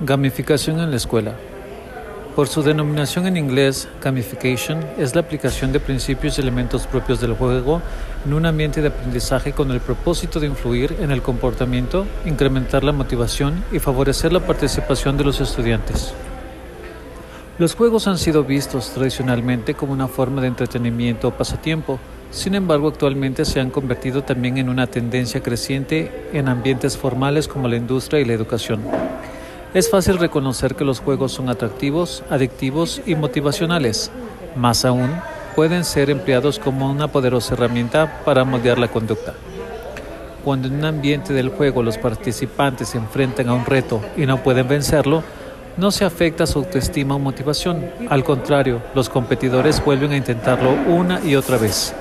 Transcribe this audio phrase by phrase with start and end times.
[0.00, 1.36] Gamificación en la escuela.
[2.34, 7.34] Por su denominación en inglés, gamification es la aplicación de principios y elementos propios del
[7.34, 7.82] juego
[8.26, 12.92] en un ambiente de aprendizaje con el propósito de influir en el comportamiento, incrementar la
[12.92, 16.14] motivación y favorecer la participación de los estudiantes.
[17.58, 22.00] Los juegos han sido vistos tradicionalmente como una forma de entretenimiento o pasatiempo,
[22.32, 27.68] sin embargo actualmente se han convertido también en una tendencia creciente en ambientes formales como
[27.68, 28.80] la industria y la educación.
[29.74, 34.10] Es fácil reconocer que los juegos son atractivos, adictivos y motivacionales.
[34.56, 35.10] Más aún,
[35.54, 39.34] pueden ser empleados como una poderosa herramienta para moldear la conducta.
[40.44, 44.42] Cuando en un ambiente del juego los participantes se enfrentan a un reto y no
[44.42, 45.22] pueden vencerlo,
[45.76, 47.90] no se afecta su autoestima o motivación.
[48.10, 51.94] Al contrario, los competidores vuelven a intentarlo una y otra vez.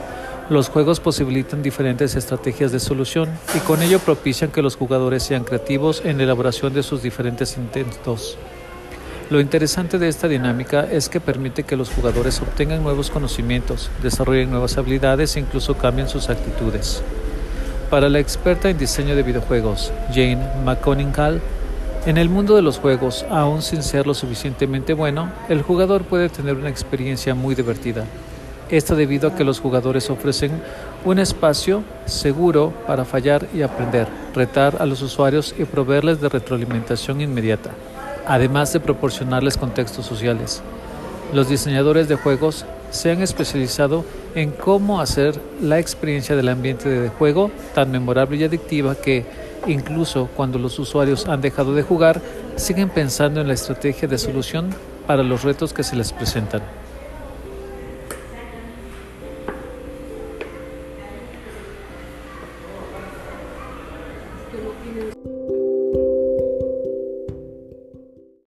[0.51, 5.45] Los juegos posibilitan diferentes estrategias de solución y con ello propician que los jugadores sean
[5.45, 8.37] creativos en la elaboración de sus diferentes intentos.
[9.29, 14.51] Lo interesante de esta dinámica es que permite que los jugadores obtengan nuevos conocimientos, desarrollen
[14.51, 17.01] nuevas habilidades e incluso cambien sus actitudes.
[17.89, 21.39] Para la experta en diseño de videojuegos, Jane McConigal,
[22.05, 26.27] en el mundo de los juegos, aún sin ser lo suficientemente bueno, el jugador puede
[26.27, 28.03] tener una experiencia muy divertida,
[28.71, 30.51] esto debido a que los jugadores ofrecen
[31.03, 37.21] un espacio seguro para fallar y aprender, retar a los usuarios y proveerles de retroalimentación
[37.21, 37.71] inmediata,
[38.25, 40.61] además de proporcionarles contextos sociales.
[41.33, 44.05] Los diseñadores de juegos se han especializado
[44.35, 49.25] en cómo hacer la experiencia del ambiente de juego tan memorable y adictiva que,
[49.67, 52.21] incluso cuando los usuarios han dejado de jugar,
[52.55, 54.69] siguen pensando en la estrategia de solución
[55.07, 56.61] para los retos que se les presentan.
[64.61, 65.60] Filipinos.